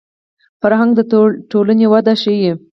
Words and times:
فرهنګ 0.61 0.91
د 0.97 0.99
ټولنې 1.51 1.85
وده 1.93 2.13
ښيي 2.21 2.51